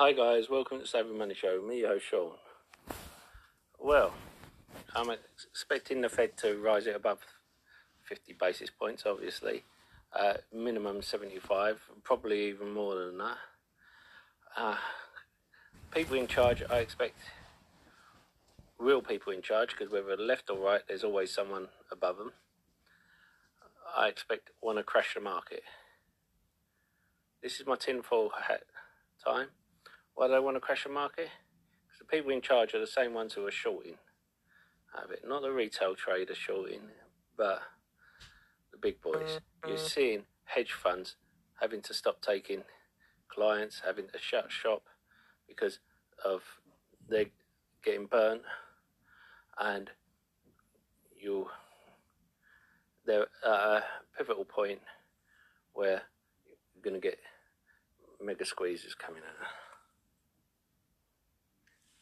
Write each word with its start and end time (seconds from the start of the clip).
Hi 0.00 0.12
guys, 0.12 0.48
welcome 0.48 0.78
to 0.78 0.86
Saving 0.86 1.18
Money 1.18 1.34
Show. 1.34 1.60
Me, 1.60 1.80
your 1.80 1.88
host 1.88 2.04
Sean. 2.08 2.30
Well, 3.80 4.12
I'm 4.94 5.10
expecting 5.10 6.02
the 6.02 6.08
Fed 6.08 6.36
to 6.36 6.56
rise 6.56 6.86
it 6.86 6.94
above 6.94 7.18
50 8.04 8.36
basis 8.38 8.70
points, 8.70 9.02
obviously. 9.04 9.64
Uh, 10.16 10.34
minimum 10.54 11.02
75, 11.02 11.80
probably 12.04 12.46
even 12.46 12.72
more 12.72 12.94
than 12.94 13.18
that. 13.18 13.38
Uh, 14.56 14.76
people 15.90 16.16
in 16.16 16.28
charge, 16.28 16.62
I 16.70 16.76
expect 16.76 17.18
real 18.78 19.02
people 19.02 19.32
in 19.32 19.42
charge, 19.42 19.70
because 19.70 19.92
whether 19.92 20.16
left 20.16 20.48
or 20.48 20.58
right, 20.58 20.82
there's 20.86 21.02
always 21.02 21.34
someone 21.34 21.66
above 21.90 22.18
them. 22.18 22.30
I 23.96 24.06
expect 24.06 24.50
want 24.62 24.78
to 24.78 24.84
crash 24.84 25.14
the 25.14 25.20
market. 25.20 25.64
This 27.42 27.58
is 27.58 27.66
my 27.66 27.74
tinfoil 27.74 28.30
hat 28.46 28.62
time. 29.24 29.48
Why 30.18 30.26
do 30.26 30.32
I 30.32 30.40
want 30.40 30.56
to 30.56 30.60
crash 30.60 30.82
the 30.82 30.90
market? 30.90 31.28
Because 31.86 32.00
the 32.00 32.04
people 32.04 32.32
in 32.32 32.40
charge 32.40 32.74
are 32.74 32.80
the 32.80 32.88
same 32.88 33.14
ones 33.14 33.34
who 33.34 33.46
are 33.46 33.52
shorting 33.52 33.94
of 35.00 35.12
it. 35.12 35.22
Not 35.24 35.42
the 35.42 35.52
retail 35.52 35.94
trader 35.94 36.34
shorting, 36.34 36.80
but 37.36 37.60
the 38.72 38.78
big 38.78 39.00
boys. 39.00 39.38
You're 39.64 39.76
mm-hmm. 39.76 39.86
seeing 39.86 40.22
hedge 40.44 40.72
funds 40.72 41.14
having 41.60 41.82
to 41.82 41.94
stop 41.94 42.20
taking 42.20 42.64
clients, 43.28 43.82
having 43.86 44.08
to 44.08 44.18
shut 44.18 44.50
shop 44.50 44.82
because 45.46 45.78
of 46.24 46.42
they're 47.08 47.26
getting 47.84 48.06
burnt 48.06 48.42
and 49.60 49.88
you 51.16 51.46
they're 53.06 53.28
at 53.46 53.52
a 53.52 53.84
pivotal 54.16 54.44
point 54.44 54.80
where 55.74 56.02
you're 56.74 56.82
going 56.82 57.00
to 57.00 57.08
get 57.08 57.20
mega 58.20 58.44
squeezes 58.44 58.96
coming 58.96 59.22
out. 59.22 59.46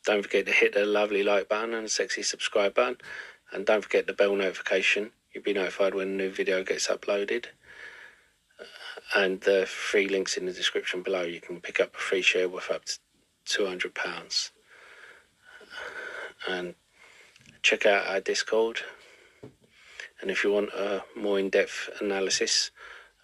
Don't 0.07 0.23
forget 0.23 0.47
to 0.47 0.53
hit 0.53 0.73
the 0.73 0.87
lovely 0.87 1.25
like 1.25 1.49
button 1.49 1.75
and 1.75 1.91
sexy 1.91 2.23
subscribe 2.23 2.75
button. 2.75 2.99
And 3.53 3.67
don't 3.67 3.83
forget 3.83 4.07
the 4.07 4.13
bell 4.13 4.37
notification. 4.37 5.11
You'll 5.33 5.43
be 5.43 5.53
notified 5.53 5.95
when 5.95 6.09
a 6.09 6.13
new 6.13 6.31
video 6.31 6.63
gets 6.63 6.87
uploaded. 6.87 7.47
Uh, 8.61 8.65
and 9.17 9.41
the 9.41 9.67
free 9.67 10.09
links 10.09 10.37
in 10.37 10.47
the 10.47 10.53
description 10.53 11.03
below. 11.03 11.23
You 11.23 11.41
can 11.41 11.61
pick 11.61 11.81
up 11.81 11.97
a 11.97 11.99
free 11.99 12.23
share 12.23 12.49
worth 12.49 12.71
up 12.71 12.85
to 12.85 13.65
£200. 13.65 14.51
And 16.49 16.77
check 17.63 17.85
out 17.85 18.07
our 18.07 18.21
Discord. 18.21 18.83
And 20.21 20.31
if 20.31 20.45
you 20.45 20.53
want 20.53 20.71
a 20.71 21.03
more 21.17 21.41
in 21.41 21.51
depth 21.51 21.91
analysis 22.01 22.71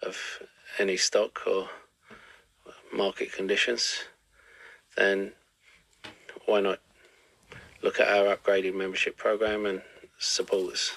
of 0.01 0.17
any 0.77 0.97
stock 0.97 1.47
or 1.47 1.69
market 2.93 3.31
conditions, 3.31 4.03
then 4.97 5.31
why 6.53 6.59
not 6.61 6.77
look 7.81 7.99
at 7.99 8.07
our 8.07 8.35
upgraded 8.35 8.75
membership 8.75 9.17
program 9.17 9.65
and 9.65 9.81
support 10.19 10.73
us? 10.73 10.91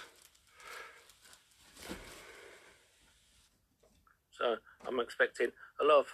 So 4.32 4.56
I'm 4.86 5.00
expecting 5.00 5.52
a 5.80 5.84
lot 5.84 6.00
of 6.00 6.06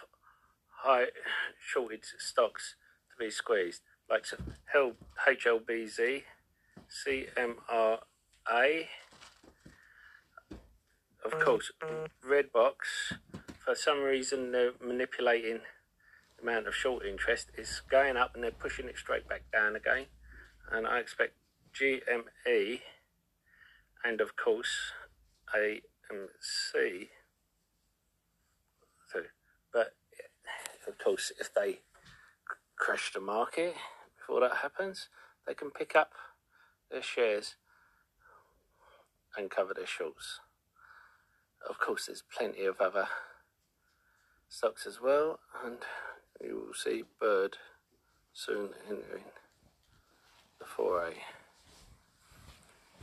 high 0.70 1.06
shorted 1.58 2.04
stocks 2.20 2.76
to 3.10 3.16
be 3.18 3.32
squeezed, 3.32 3.82
like 4.08 4.26
HLBZ, 5.28 6.22
CMRA, 7.04 7.98
of 11.24 11.40
course, 11.40 11.72
Redbox. 12.24 12.76
For 13.64 13.74
some 13.74 14.02
reason, 14.02 14.52
they're 14.52 14.70
manipulating 14.80 15.62
amount 16.42 16.66
of 16.66 16.74
short 16.74 17.04
interest 17.06 17.50
is 17.56 17.82
going 17.90 18.16
up 18.16 18.34
and 18.34 18.42
they're 18.42 18.50
pushing 18.50 18.86
it 18.86 18.98
straight 18.98 19.28
back 19.28 19.42
down 19.52 19.76
again. 19.76 20.06
And 20.70 20.86
I 20.86 20.98
expect 20.98 21.34
GME 21.74 22.80
and 24.04 24.20
of 24.20 24.36
course 24.36 24.92
AMC 25.56 27.08
too. 29.12 29.24
But 29.72 29.94
of 30.86 30.98
course, 30.98 31.32
if 31.40 31.52
they 31.54 31.80
crash 32.76 33.12
the 33.12 33.20
market 33.20 33.74
before 34.18 34.40
that 34.40 34.56
happens, 34.62 35.08
they 35.46 35.54
can 35.54 35.70
pick 35.70 35.94
up 35.94 36.12
their 36.90 37.02
shares 37.02 37.56
and 39.36 39.50
cover 39.50 39.72
their 39.74 39.86
shorts. 39.86 40.40
Of 41.68 41.78
course, 41.78 42.06
there's 42.06 42.24
plenty 42.36 42.64
of 42.64 42.80
other 42.80 43.06
stocks 44.48 44.86
as 44.86 45.00
well, 45.00 45.38
and 45.64 45.78
you 46.42 46.64
will 46.66 46.74
see 46.74 47.04
bird 47.20 47.56
soon 48.32 48.70
entering 48.88 49.24
the 50.58 50.64
foray. 50.64 51.14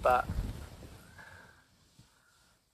But 0.01 0.27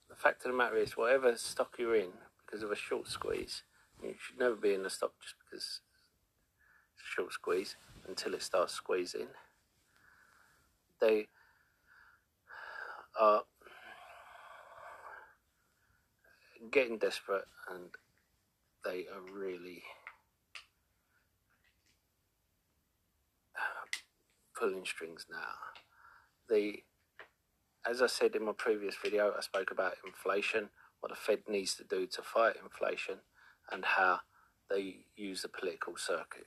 the 0.08 0.16
fact 0.16 0.44
of 0.44 0.52
the 0.52 0.56
matter 0.56 0.76
is, 0.76 0.96
whatever 0.96 1.36
stock 1.36 1.74
you're 1.78 1.96
in, 1.96 2.10
because 2.44 2.62
of 2.62 2.70
a 2.70 2.76
short 2.76 3.08
squeeze, 3.08 3.62
you 4.02 4.14
should 4.18 4.38
never 4.38 4.54
be 4.54 4.74
in 4.74 4.82
the 4.82 4.90
stock 4.90 5.12
just 5.20 5.34
because 5.38 5.80
it's 6.94 7.02
a 7.02 7.14
short 7.14 7.32
squeeze 7.32 7.76
until 8.08 8.34
it 8.34 8.42
starts 8.42 8.72
squeezing. 8.72 9.28
They 11.00 11.26
are 13.20 13.42
getting 16.70 16.98
desperate 16.98 17.46
and 17.70 17.90
they 18.84 19.06
are 19.12 19.20
really 19.32 19.82
pulling 24.58 24.84
strings 24.84 25.26
now. 25.30 25.54
The 26.48 26.82
as 27.88 28.02
I 28.02 28.08
said 28.08 28.34
in 28.34 28.44
my 28.44 28.52
previous 28.52 28.96
video, 28.96 29.32
I 29.36 29.40
spoke 29.40 29.70
about 29.70 29.94
inflation, 30.04 30.70
what 31.00 31.10
the 31.10 31.16
Fed 31.16 31.40
needs 31.48 31.76
to 31.76 31.84
do 31.84 32.06
to 32.06 32.22
fight 32.22 32.56
inflation, 32.60 33.18
and 33.70 33.84
how 33.84 34.20
they 34.68 35.06
use 35.14 35.42
the 35.42 35.48
political 35.48 35.96
circuit. 35.96 36.46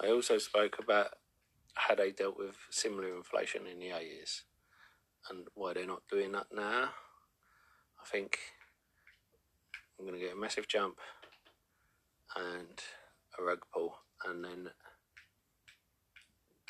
I 0.00 0.08
also 0.08 0.38
spoke 0.38 0.78
about 0.80 1.08
how 1.74 1.94
they 1.94 2.10
dealt 2.10 2.36
with 2.36 2.56
similar 2.70 3.14
inflation 3.14 3.66
in 3.70 3.78
the 3.78 3.88
80s 3.88 4.42
and 5.28 5.46
why 5.54 5.74
they're 5.74 5.86
not 5.86 6.02
doing 6.10 6.32
that 6.32 6.46
now. 6.52 6.90
I 8.00 8.06
think 8.10 8.38
I'm 9.98 10.06
going 10.06 10.18
to 10.18 10.24
get 10.24 10.34
a 10.34 10.40
massive 10.40 10.66
jump 10.66 10.96
and 12.34 12.80
a 13.38 13.42
rug 13.42 13.60
pull, 13.72 13.94
and 14.26 14.44
then 14.44 14.70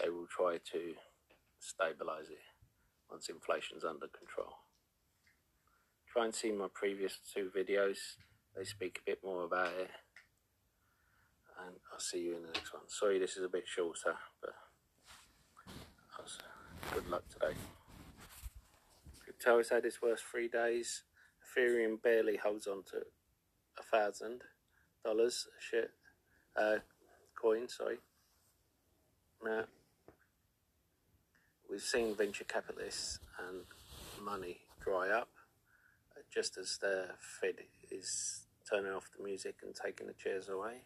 they 0.01 0.09
will 0.09 0.27
try 0.27 0.59
to 0.73 0.95
stabilize 1.59 2.31
it 2.31 2.39
once 3.11 3.29
inflation's 3.29 3.85
under 3.85 4.07
control. 4.07 4.55
Try 6.13 6.25
and 6.25 6.35
see 6.35 6.53
my 6.53 6.69
previous 6.73 7.19
two 7.35 7.51
videos, 7.57 7.99
they 8.57 8.65
speak 8.65 9.01
a 9.01 9.11
bit 9.11 9.21
more 9.23 9.45
about 9.45 9.73
it. 9.79 9.91
And 11.67 11.77
I'll 11.93 12.01
see 12.01 12.21
you 12.21 12.37
in 12.37 12.43
the 12.43 12.53
next 12.53 12.73
one. 12.73 12.83
Sorry 12.89 13.19
this 13.19 13.37
is 13.37 13.45
a 13.45 13.49
bit 13.49 13.65
shorter, 13.67 14.17
but 14.41 14.55
good 16.95 17.09
luck 17.09 17.25
today. 17.29 17.55
Crypto 19.23 19.59
has 19.59 19.69
had 19.69 19.85
its 19.85 20.01
worst 20.03 20.25
three 20.31 20.49
days. 20.49 21.03
Ethereum 21.45 22.03
barely 22.03 22.37
holds 22.37 22.67
on 22.67 22.83
to 22.91 22.99
a 23.79 23.83
thousand 23.83 24.43
dollars 25.05 25.47
share 25.59 25.91
uh, 26.57 26.79
coin, 27.41 27.69
sorry. 27.69 27.99
Now 29.45 29.65
we've 31.71 31.81
seen 31.81 32.15
venture 32.15 32.45
capitalists 32.45 33.21
and 33.49 33.63
money 34.25 34.59
dry 34.83 35.09
up 35.09 35.29
just 36.33 36.59
as 36.59 36.79
the 36.79 37.07
Fed 37.19 37.55
is 37.91 38.47
turning 38.69 38.93
off 38.93 39.11
the 39.17 39.23
music 39.23 39.57
and 39.63 39.75
taking 39.75 40.07
the 40.07 40.13
chairs 40.13 40.49
away. 40.49 40.83